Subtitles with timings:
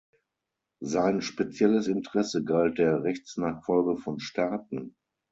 [0.81, 4.95] Sein spezielles Interesse galt der Rechtsnachfolge von Staaten.